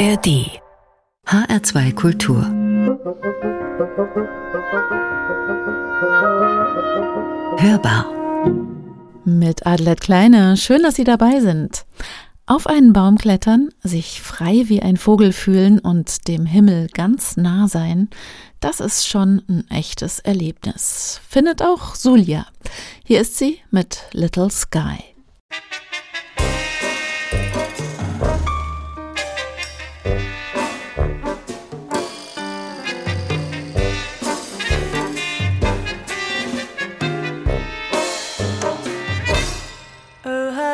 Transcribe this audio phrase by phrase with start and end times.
[0.00, 0.62] ARD
[1.26, 2.42] HR2 Kultur
[7.58, 8.06] Hörbar
[9.26, 11.84] Mit Adelet Kleine, schön, dass Sie dabei sind.
[12.46, 17.68] Auf einen Baum klettern, sich frei wie ein Vogel fühlen und dem Himmel ganz nah
[17.68, 18.08] sein,
[18.60, 21.20] das ist schon ein echtes Erlebnis.
[21.28, 22.46] Findet auch Sulia.
[23.04, 25.10] Hier ist sie mit Little Sky.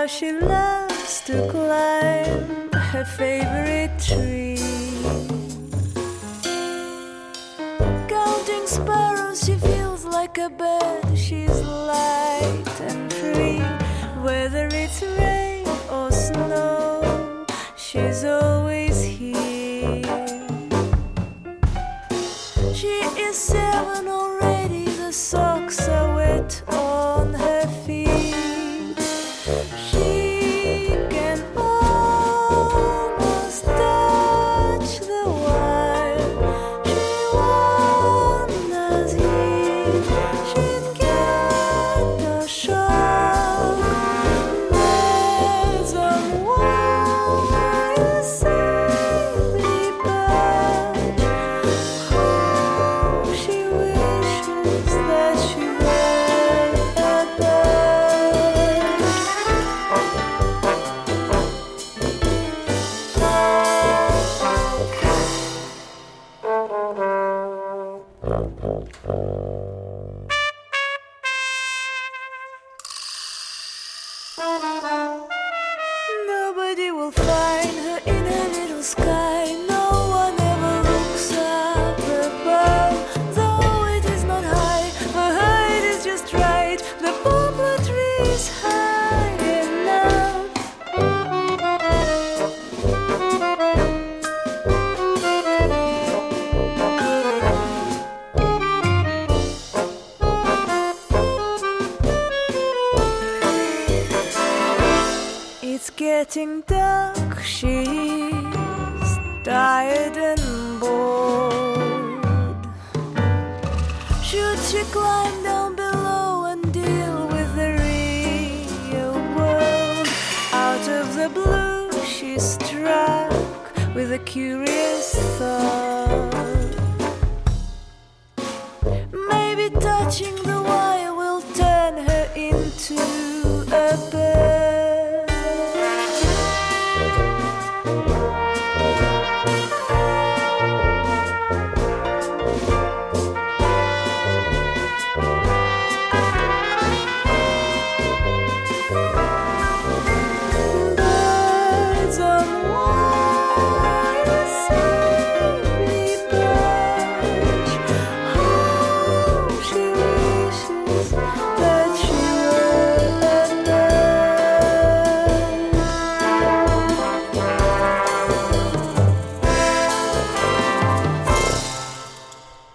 [0.08, 4.56] She loves to climb her favorite tree.
[8.08, 11.18] Counting sparrows, she feels like a bird.
[11.18, 13.58] She's light and free,
[14.22, 17.44] whether it's rain or snow.
[17.76, 20.02] She's always here.
[22.74, 22.94] She
[23.26, 24.84] is seven already.
[24.84, 27.15] The socks are wet on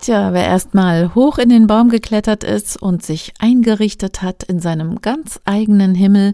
[0.02, 5.00] Tja, wer erstmal hoch in den Baum geklettert ist und sich eingerichtet hat in seinem
[5.00, 6.34] ganz eigenen Himmel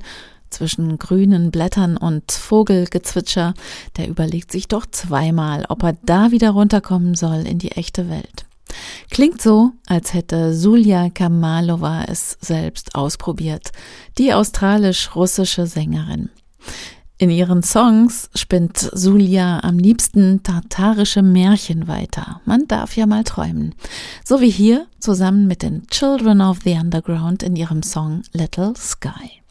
[0.49, 3.53] zwischen grünen Blättern und Vogelgezwitscher,
[3.97, 8.45] der überlegt sich doch zweimal, ob er da wieder runterkommen soll in die echte Welt.
[9.11, 13.73] Klingt so, als hätte Sulja Kamalova es selbst ausprobiert,
[14.17, 16.29] die australisch-russische Sängerin.
[17.19, 22.41] In ihren Songs spinnt Sulja am liebsten tartarische Märchen weiter.
[22.45, 23.73] Man darf ja mal träumen.
[24.23, 29.41] So wie hier zusammen mit den Children of the Underground in ihrem Song Little Sky.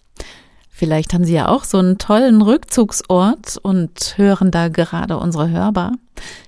[0.71, 5.95] Vielleicht haben Sie ja auch so einen tollen Rückzugsort und hören da gerade unsere Hörbar.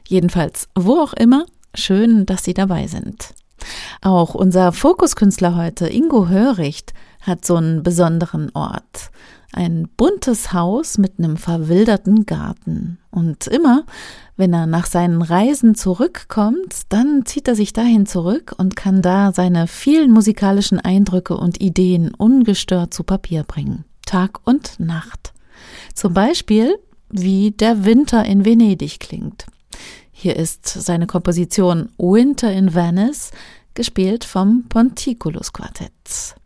[0.06, 3.34] Jedenfalls, wo auch immer, schön, dass Sie dabei sind.
[4.02, 9.10] Auch unser Fokuskünstler heute, Ingo Höricht, hat so einen besonderen Ort.
[9.52, 12.98] Ein buntes Haus mit einem verwilderten Garten.
[13.10, 13.84] Und immer,
[14.36, 19.32] wenn er nach seinen Reisen zurückkommt, dann zieht er sich dahin zurück und kann da
[19.32, 23.84] seine vielen musikalischen Eindrücke und Ideen ungestört zu Papier bringen.
[24.04, 25.32] Tag und Nacht.
[25.94, 26.76] Zum Beispiel,
[27.10, 29.46] wie der Winter in Venedig klingt.
[30.12, 33.30] Hier ist seine Komposition Winter in Venice,
[33.74, 36.36] gespielt vom Ponticulus Quartett.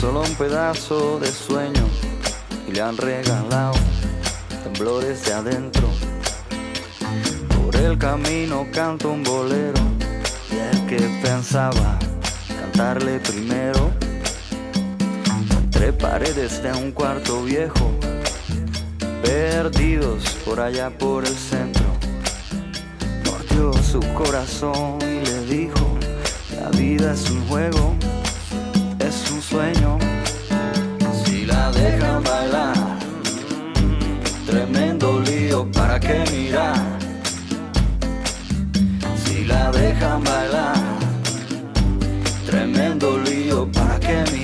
[0.00, 1.86] Solo un pedazo de sueño
[2.66, 3.74] y le han regalado
[4.64, 5.90] temblores de adentro.
[7.54, 9.78] Por el camino canto un bolero
[10.50, 11.98] y el que pensaba
[12.48, 13.90] cantarle primero.
[15.64, 17.92] Entre paredes de un cuarto viejo,
[19.22, 21.84] perdidos por allá por el centro.
[23.26, 25.98] Mordió su corazón y le dijo,
[26.58, 27.99] la vida es un juego,
[29.50, 29.98] sueño.
[31.24, 32.76] Si la dejan bailar,
[34.46, 36.76] tremendo lío, ¿para qué mirar?
[39.24, 40.76] Si la dejan bailar,
[42.46, 44.39] tremendo lío, ¿para qué mirar?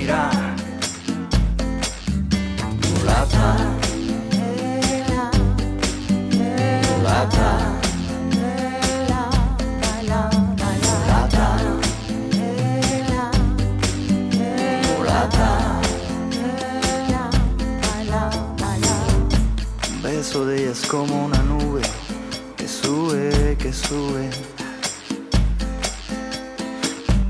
[20.45, 21.81] De ella es como una nube
[22.57, 24.29] que sube, que sube.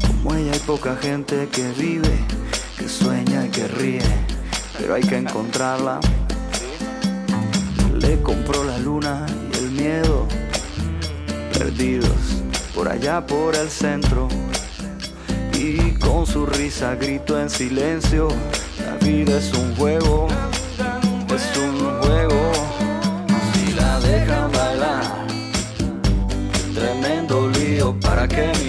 [0.05, 2.19] Como ella hay poca gente que vive,
[2.77, 4.01] que sueña y que ríe,
[4.77, 6.01] pero hay que encontrarla.
[7.97, 10.27] Le compró la luna y el miedo,
[11.53, 12.43] perdidos
[12.75, 14.27] por allá por el centro.
[15.53, 18.27] Y con su risa grito en silencio,
[18.85, 20.27] la vida es un juego,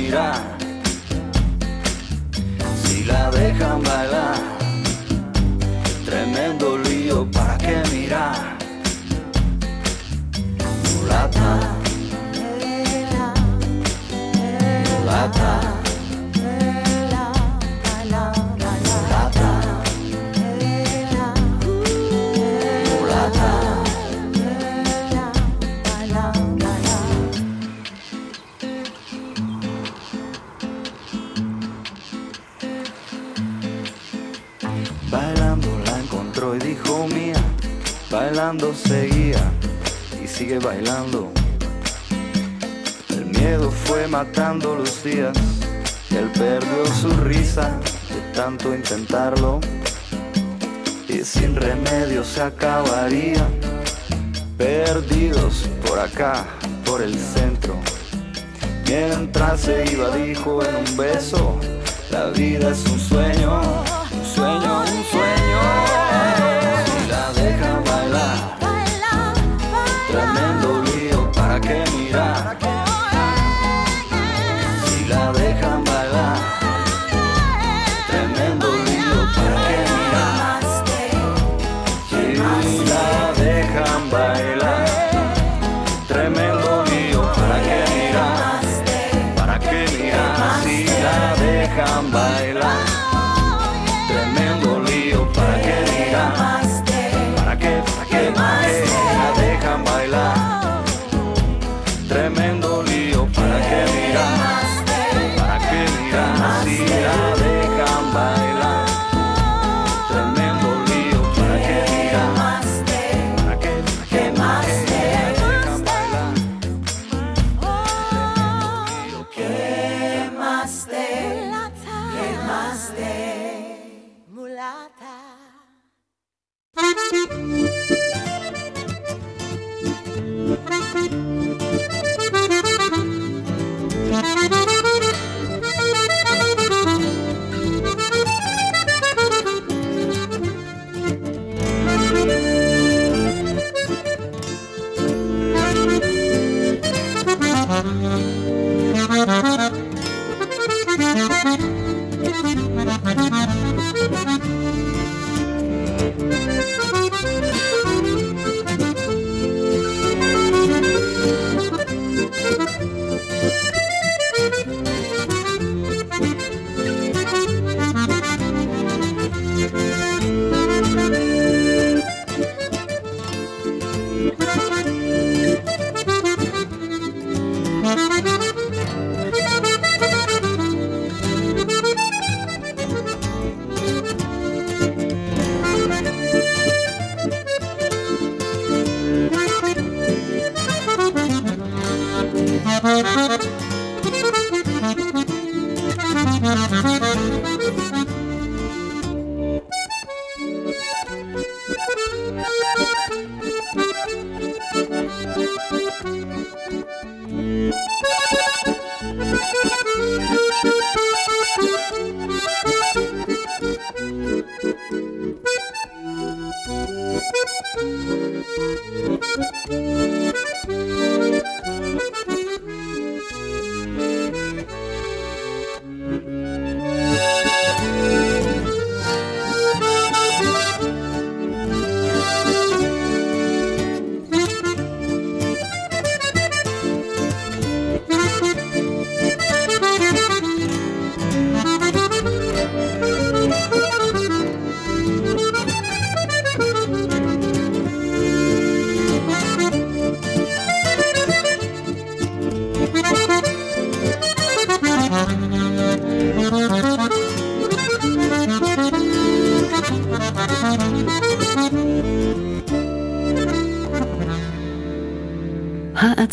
[0.09, 0.58] mirar?
[36.69, 37.41] Dijo mía,
[38.11, 39.41] bailando seguía
[40.23, 41.33] y sigue bailando.
[43.09, 45.37] El miedo fue matando los días
[46.11, 49.61] y él perdió su risa de tanto intentarlo
[51.09, 53.47] y sin remedio se acabaría.
[54.59, 56.45] Perdidos por acá,
[56.85, 57.75] por el centro.
[58.87, 61.59] Mientras se iba dijo en un beso,
[62.11, 63.61] la vida es un sueño,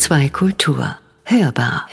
[0.06, 0.98] HR2 Kultur.
[1.24, 1.88] Hörbar.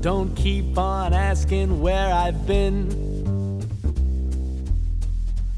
[0.00, 2.88] Don't keep on asking where I've been.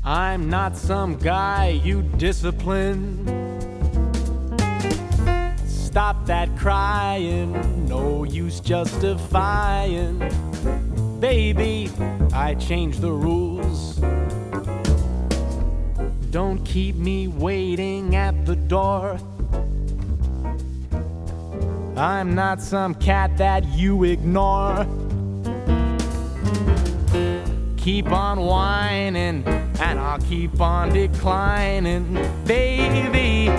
[0.04, 3.43] I'm not some guy you discipline.
[6.26, 10.18] That crying, no use justifying.
[11.20, 11.90] Baby,
[12.32, 13.96] I changed the rules.
[16.30, 19.18] Don't keep me waiting at the door.
[21.96, 24.86] I'm not some cat that you ignore.
[27.76, 32.14] Keep on whining, and I'll keep on declining.
[32.46, 33.50] Baby,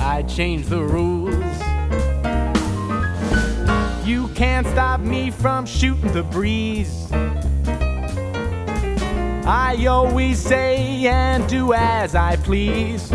[0.00, 1.51] I changed the rules.
[4.42, 7.06] Can't stop me from shooting the breeze.
[9.46, 13.08] I always say and do as I please.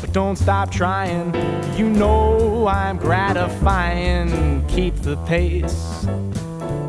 [0.00, 1.34] But don't stop trying.
[1.76, 4.66] You know I'm gratifying.
[4.66, 6.06] Keep the pace.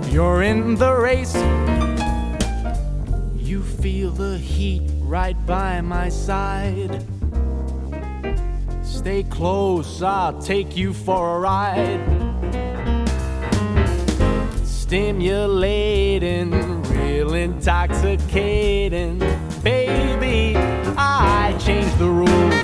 [0.09, 1.35] You're in the race.
[3.35, 7.05] You feel the heat right by my side.
[8.81, 12.25] Stay close, I'll take you for a ride.
[14.88, 16.51] Stimulating,
[16.84, 19.18] real intoxicating.
[19.63, 20.56] Baby,
[20.96, 22.54] I changed the rules.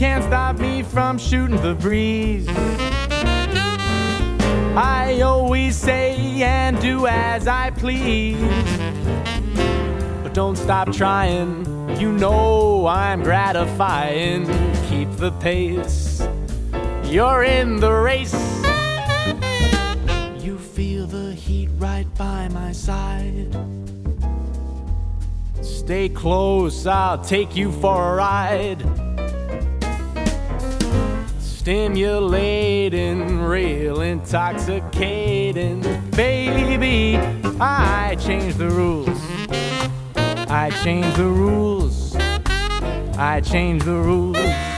[0.00, 2.48] Can't stop me from shooting the breeze.
[4.74, 8.40] I always say and do as I please.
[10.22, 11.66] But don't stop trying.
[12.00, 14.46] You know I'm gratifying.
[14.88, 16.26] Keep the pace.
[17.04, 18.32] You're in the race.
[20.42, 23.54] You feel the heat right by my side.
[25.60, 29.09] Stay close, I'll take you for a ride.
[31.70, 35.80] Stimulating, real intoxicating.
[36.10, 37.16] Baby,
[37.60, 39.20] I change the rules.
[40.50, 42.16] I change the rules.
[43.16, 44.69] I change the rules.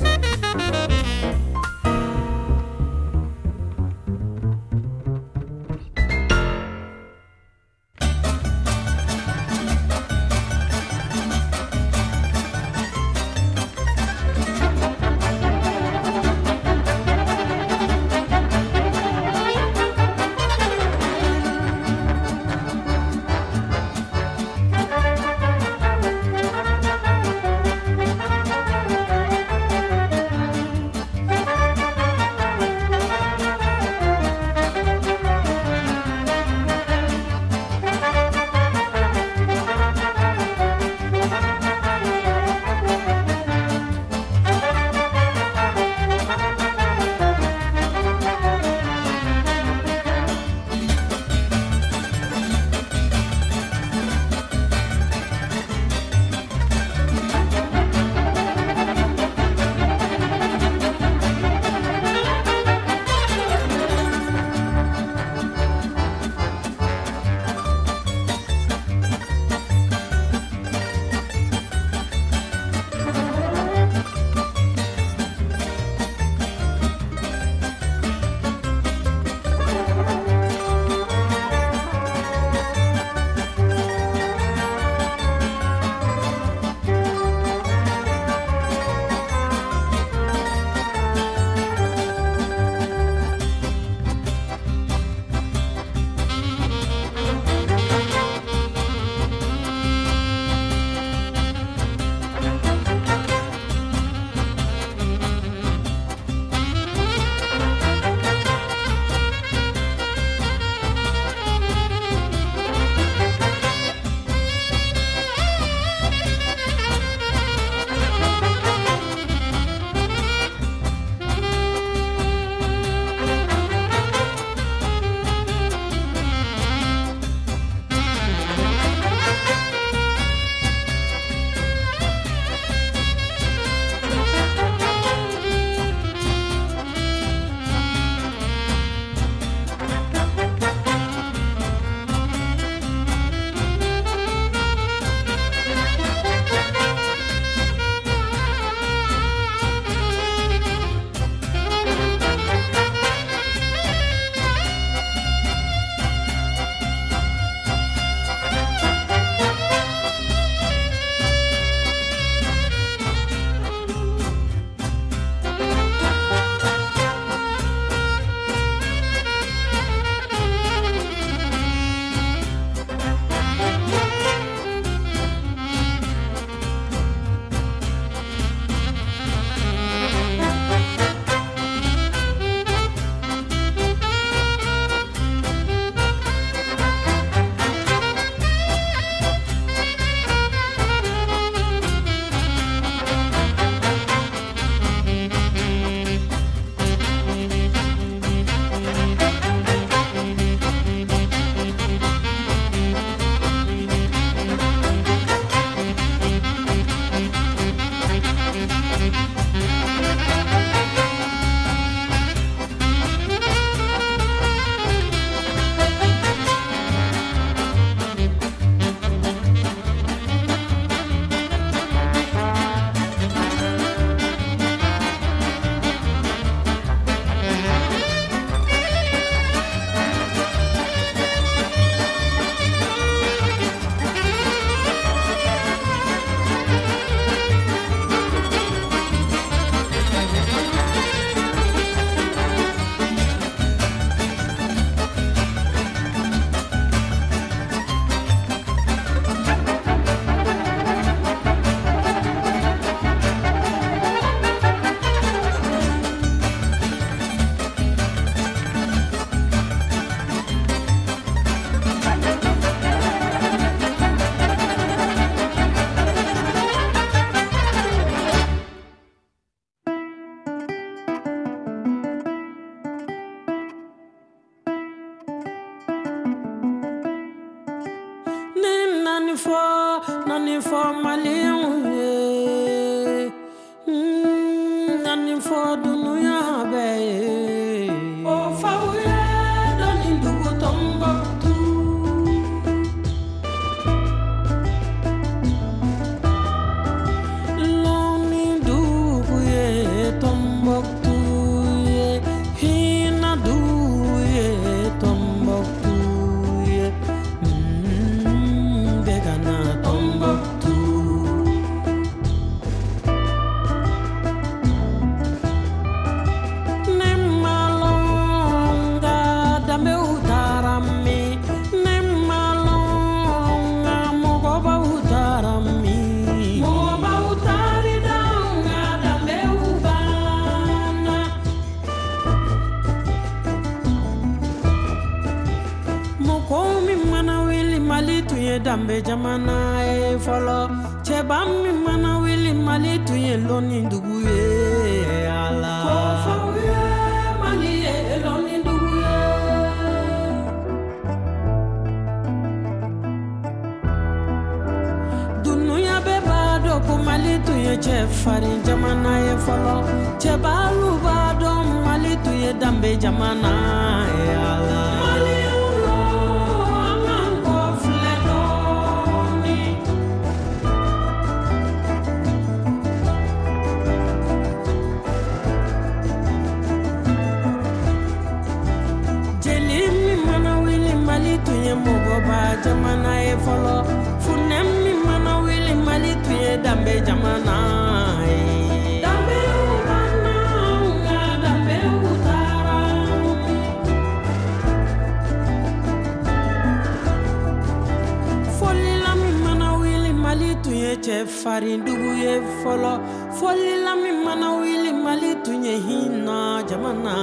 [401.43, 402.93] Farindugu ye fɔlɔ
[403.39, 407.15] folila min mana wili mali tun ye hinɛ jamana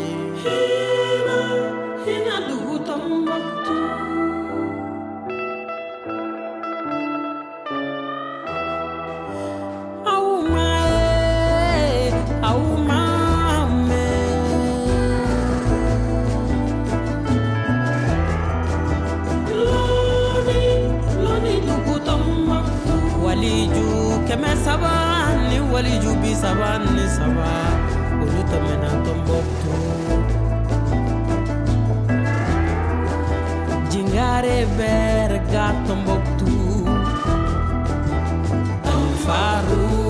[0.00, 0.12] eh.
[0.44, 0.56] ye
[1.24, 1.38] hinɛ
[2.04, 4.03] hinɛ dugu tɔnbɔkutu
[25.72, 27.50] wali jubi saba ni saba
[28.22, 29.74] olu tɛmɛna tɔnbɔkutu
[33.90, 36.52] jingare bɛrɛ ka tɔnbɔkutu
[38.92, 40.03] anfaru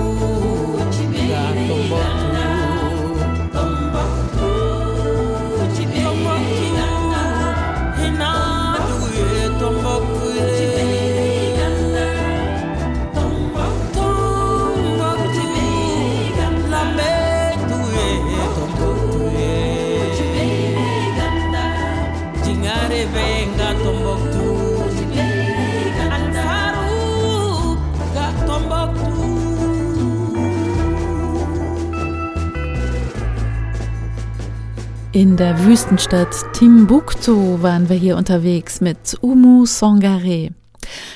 [35.24, 40.50] In der Wüstenstadt Timbuktu waren wir hier unterwegs mit Umu Songare.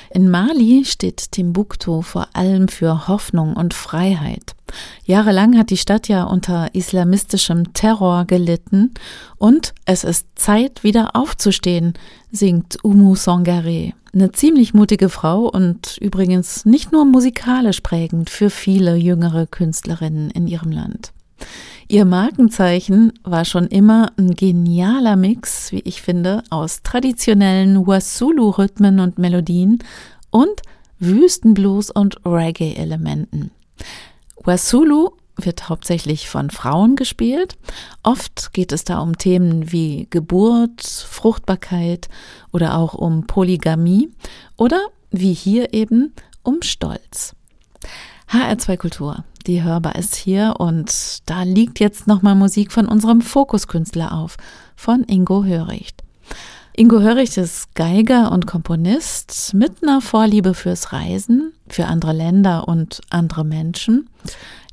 [0.09, 4.55] In Mali steht Timbuktu vor allem für Hoffnung und Freiheit.
[5.05, 8.95] Jahrelang hat die Stadt ja unter islamistischem Terror gelitten
[9.37, 11.93] und es ist Zeit, wieder aufzustehen,
[12.31, 13.93] singt Umu Songare.
[14.11, 20.47] Eine ziemlich mutige Frau und übrigens nicht nur musikalisch prägend für viele jüngere Künstlerinnen in
[20.47, 21.13] ihrem Land.
[21.91, 29.17] Ihr Markenzeichen war schon immer ein genialer Mix, wie ich finde, aus traditionellen Wasulu-Rhythmen und
[29.17, 29.79] Melodien
[30.29, 30.61] und
[30.99, 33.49] Wüstenblues und Reggae-Elementen.
[34.43, 37.57] Wasulu wird hauptsächlich von Frauen gespielt.
[38.03, 42.07] Oft geht es da um Themen wie Geburt, Fruchtbarkeit
[42.51, 44.11] oder auch um Polygamie
[44.57, 47.35] oder wie hier eben um Stolz.
[48.31, 54.13] HR2 Kultur, die hörbar ist hier und da liegt jetzt nochmal Musik von unserem Fokuskünstler
[54.13, 54.37] auf,
[54.75, 56.03] von Ingo Höricht.
[56.75, 63.01] Ingo Höricht ist Geiger und Komponist mit einer Vorliebe fürs Reisen, für andere Länder und
[63.09, 64.09] andere Menschen.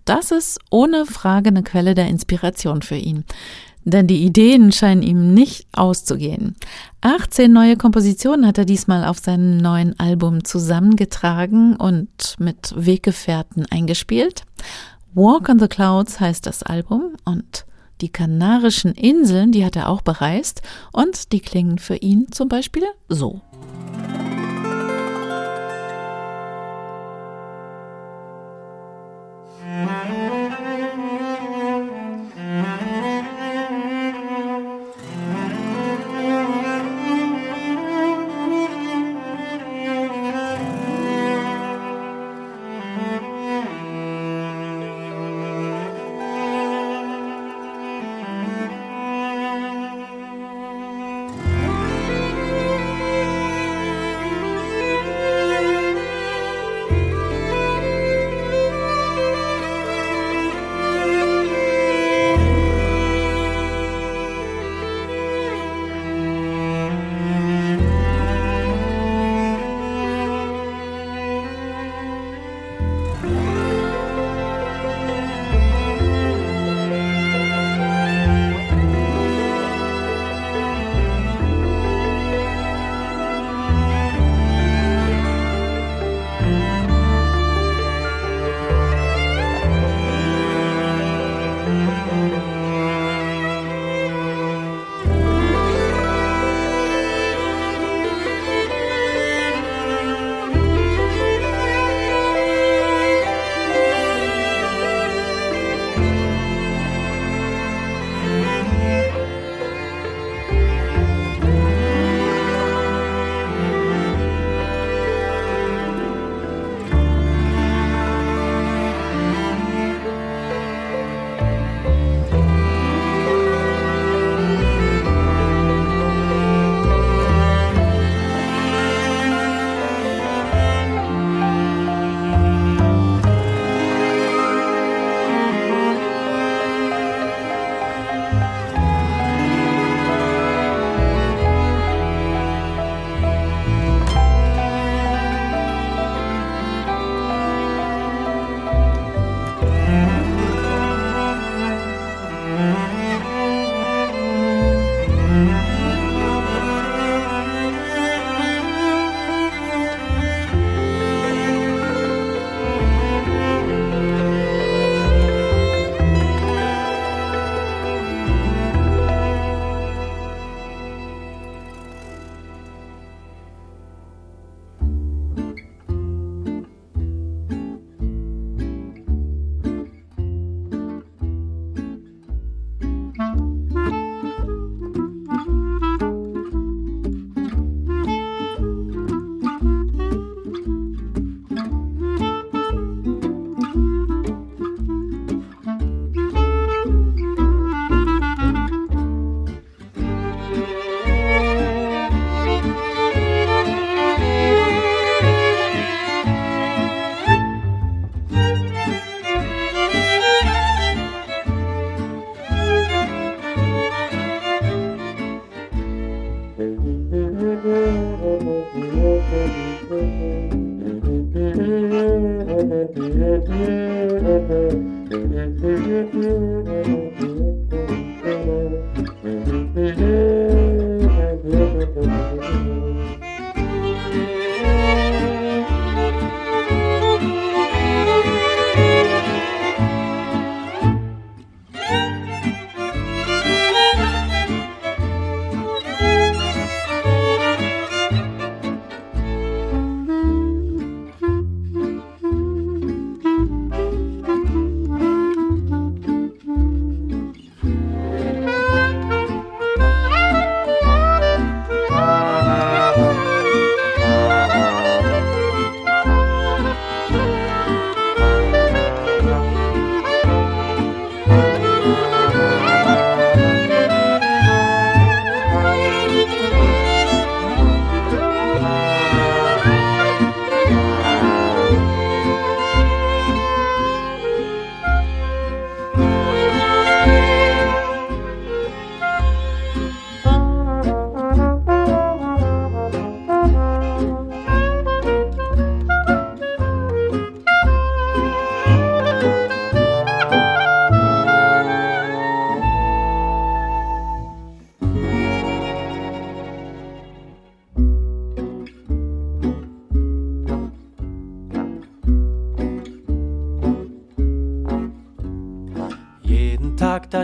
[0.05, 3.24] Das ist ohne Frage eine Quelle der Inspiration für ihn.
[3.87, 6.57] Denn die Ideen scheinen ihm nicht auszugehen.
[7.03, 14.42] 18 neue Kompositionen hat er diesmal auf seinem neuen Album zusammengetragen und mit Weggefährten eingespielt.
[15.14, 17.64] Walk on the Clouds heißt das Album und
[18.01, 22.85] die Kanarischen Inseln, die hat er auch bereist und die klingen für ihn zum Beispiel
[23.09, 23.40] so.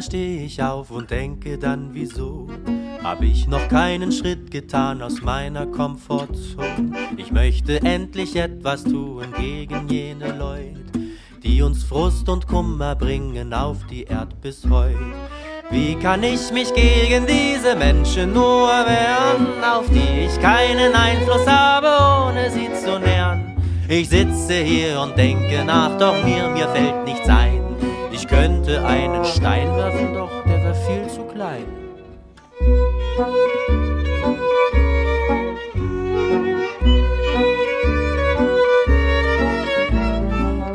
[0.03, 2.49] Da stehe ich auf und denke dann, wieso
[3.05, 6.93] hab ich noch keinen Schritt getan aus meiner Komfortzone.
[7.17, 10.81] Ich möchte endlich etwas tun gegen jene Leute,
[11.43, 14.99] die uns Frust und Kummer bringen auf die Erd bis heute.
[15.71, 22.29] Wie kann ich mich gegen diese Menschen nur wehren, auf die ich keinen Einfluss habe,
[22.29, 23.57] ohne sie zu nähern?
[23.89, 27.62] Ich sitze hier und denke nach, doch mir, mir fällt nichts ein.
[28.23, 31.67] Ich könnte einen Stein werfen, doch der wäre viel zu klein.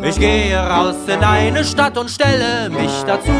[0.03, 3.31] Ich gehe raus in eine Stadt und stelle mich dazu,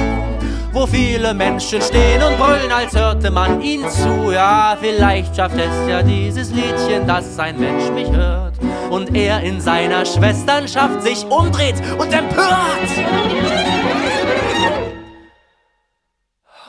[0.71, 4.31] wo viele Menschen stehen und brüllen, als hörte man ihnen zu.
[4.31, 8.53] Ja, vielleicht schafft es ja dieses Liedchen, dass ein Mensch mich hört
[8.89, 13.66] und er in seiner Schwesternschaft sich umdreht und empört.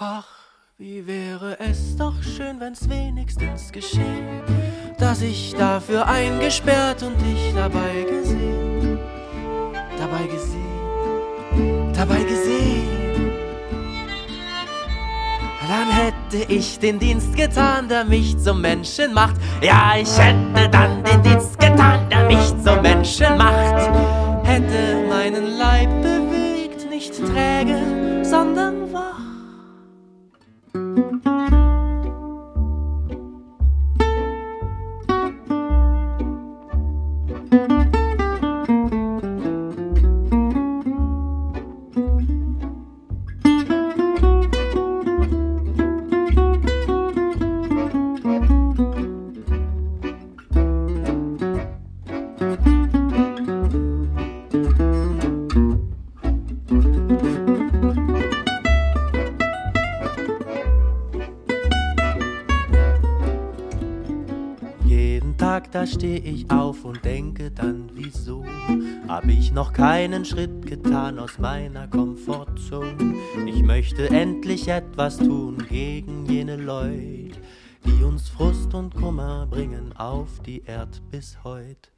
[0.01, 0.28] Ach,
[0.78, 4.42] wie wäre es doch schön, wenn's wenigstens geschehen,
[4.96, 8.96] dass ich dafür eingesperrt und dich dabei gesehen,
[9.99, 13.32] dabei gesehen, dabei gesehen.
[15.66, 19.34] Dann hätte ich den Dienst getan, der mich zum Menschen macht.
[19.61, 23.90] Ja, ich hätte dann den Dienst getan, der mich zum Menschen macht.
[24.44, 28.88] Hätte meinen Leib bewegt, nicht träge, sondern
[30.99, 31.38] Thank you.
[65.70, 68.42] Da steh ich auf und denke dann, wieso
[69.06, 73.14] hab ich noch keinen Schritt getan aus meiner Komfortzone.
[73.46, 77.38] Ich möchte endlich etwas tun gegen jene Leute,
[77.84, 81.92] die uns Frust und Kummer bringen auf die Erd bis heut.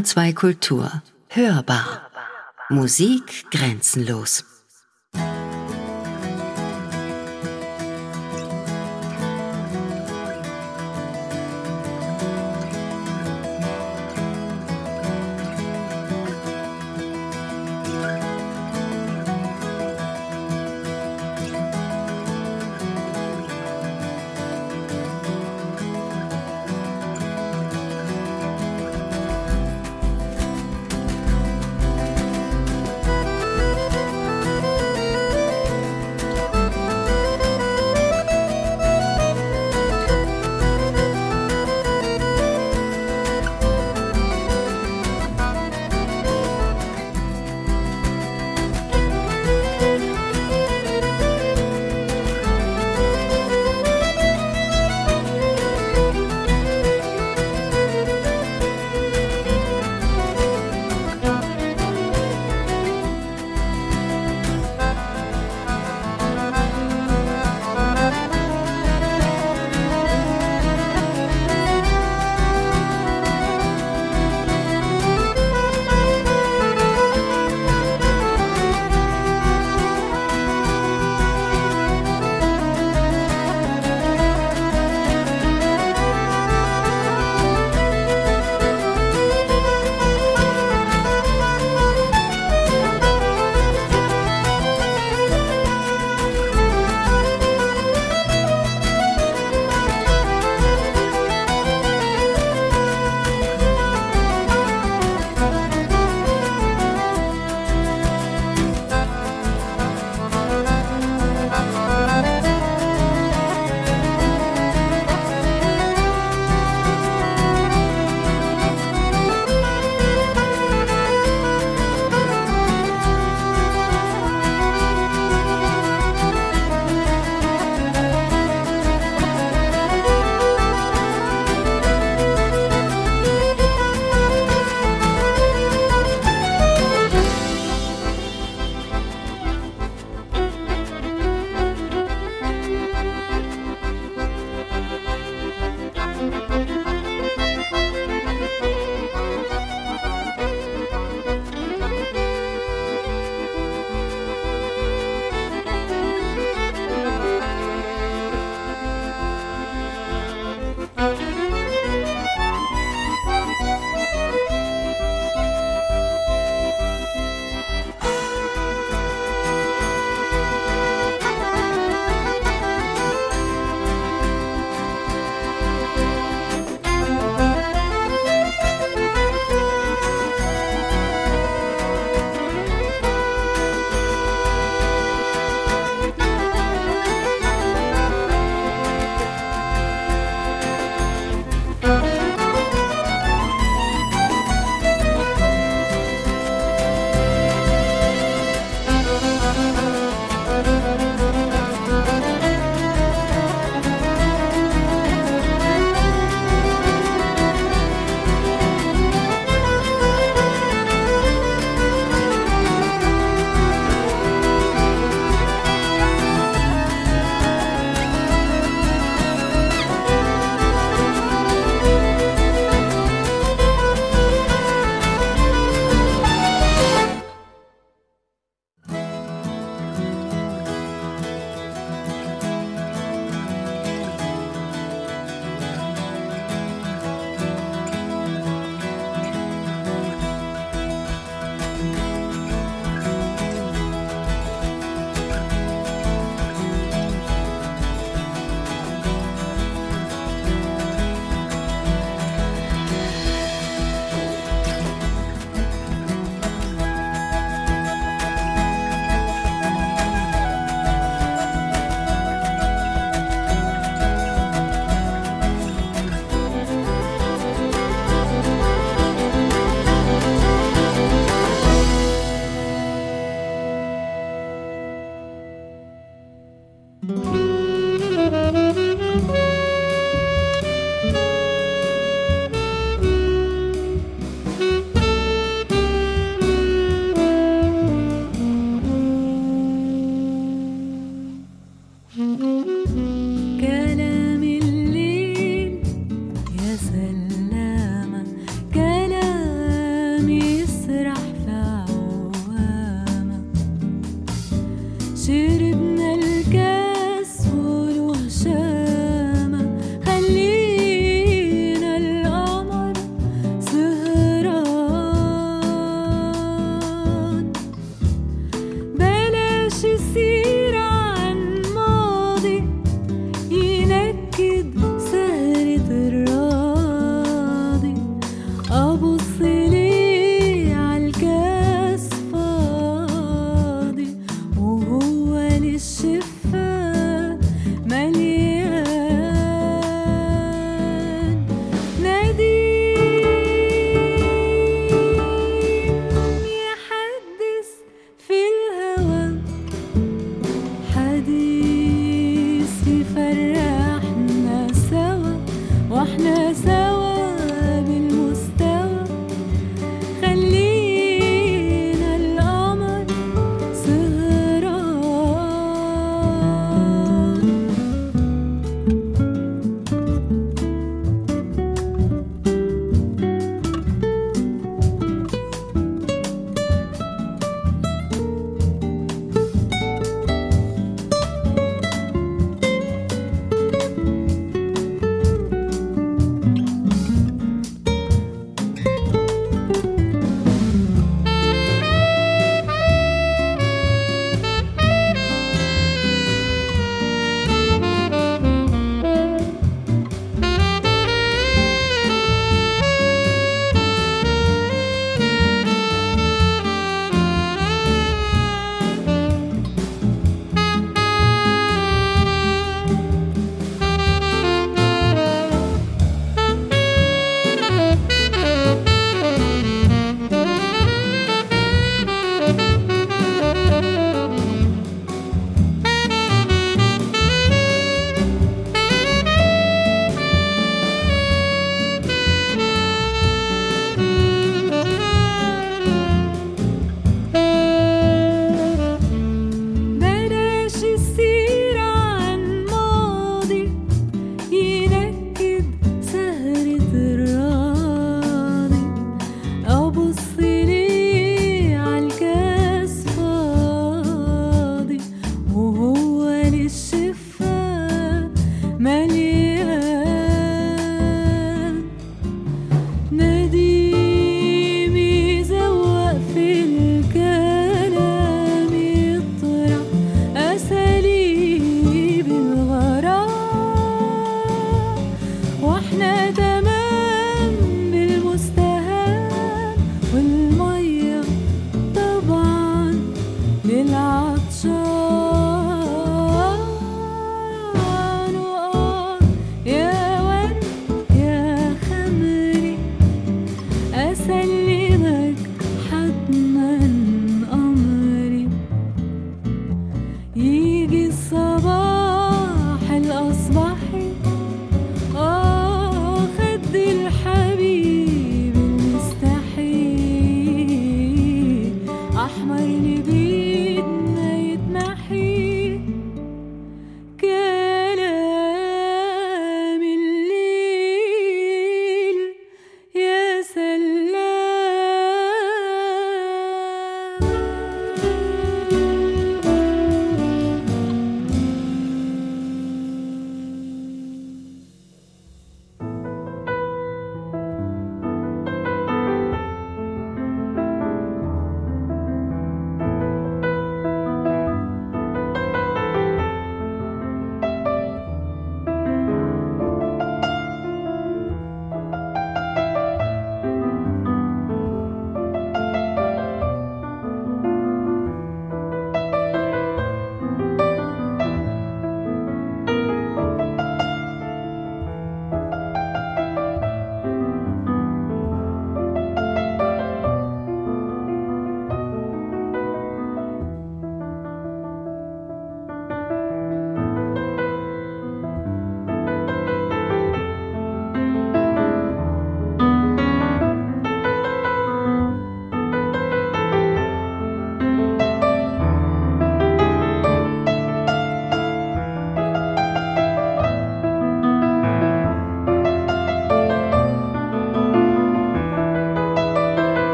[0.00, 1.02] HR2 Kultur.
[1.28, 2.10] Hörbar.
[2.70, 4.44] Musik grenzenlos.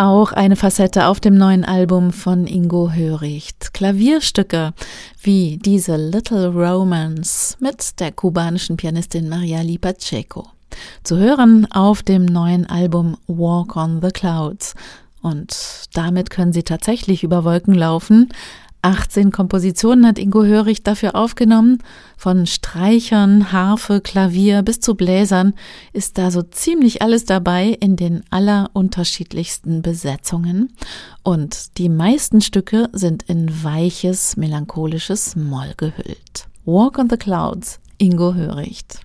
[0.00, 3.74] Auch eine Facette auf dem neuen Album von Ingo Höricht.
[3.74, 4.72] Klavierstücke
[5.20, 10.46] wie diese Little Romance mit der kubanischen Pianistin Maria Lee Pacheco.
[11.02, 14.76] Zu hören auf dem neuen Album Walk on the Clouds.
[15.20, 18.28] Und damit können Sie tatsächlich über Wolken laufen.
[18.82, 21.78] 18 Kompositionen hat Ingo Hörig dafür aufgenommen.
[22.16, 25.54] Von Streichern, Harfe, Klavier bis zu Bläsern
[25.92, 30.72] ist da so ziemlich alles dabei in den allerunterschiedlichsten Besetzungen.
[31.22, 36.48] Und die meisten Stücke sind in weiches, melancholisches Moll gehüllt.
[36.64, 39.00] Walk on the Clouds, Ingo Höricht.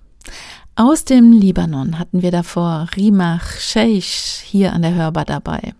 [0.76, 5.72] Aus dem Libanon hatten wir davor Rimach Sheikh hier an der Hörbar dabei.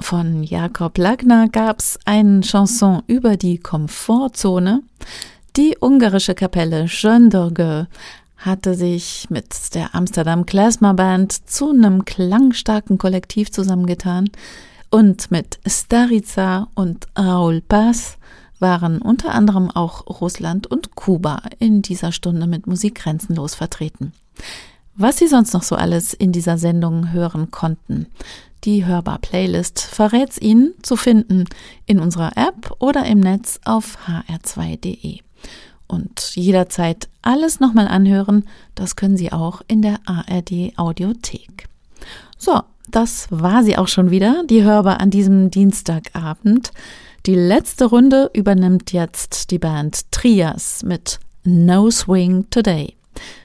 [0.00, 4.82] Von Jakob Lagner gab's eine Chanson über die Komfortzone.
[5.56, 7.86] Die ungarische Kapelle Schöndorge
[8.36, 14.30] hatte sich mit der Amsterdam Klezmer Band zu einem klangstarken Kollektiv zusammengetan
[14.90, 18.18] und mit Starica und Raul Paz
[18.58, 24.12] waren unter anderem auch Russland und Kuba in dieser Stunde mit Musik grenzenlos vertreten.
[24.96, 28.06] Was Sie sonst noch so alles in dieser Sendung hören konnten,
[28.64, 31.44] die Hörbar-Playlist verrät's Ihnen zu finden
[31.86, 35.18] in unserer App oder im Netz auf hr2.de.
[35.86, 38.44] Und jederzeit alles nochmal anhören,
[38.74, 41.68] das können Sie auch in der ARD Audiothek.
[42.38, 42.60] So,
[42.90, 46.72] das war sie auch schon wieder, die Hörbar an diesem Dienstagabend.
[47.26, 52.94] Die letzte Runde übernimmt jetzt die Band Trias mit No Swing Today.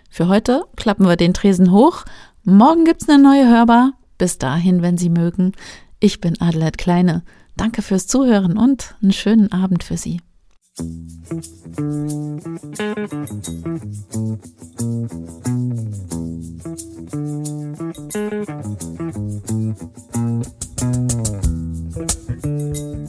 [0.09, 2.03] Für heute klappen wir den Tresen hoch.
[2.43, 3.93] Morgen gibt's eine neue Hörbar.
[4.19, 5.53] Bis dahin, wenn Sie mögen,
[5.99, 7.23] ich bin Adelheid Kleine.
[7.55, 10.19] Danke fürs Zuhören und einen schönen Abend für Sie.
[22.41, 23.08] Mehr